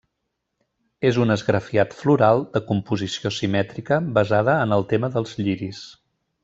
[1.09, 5.89] És un esgrafiat floral de composició simètrica basada en el tema dels lliris.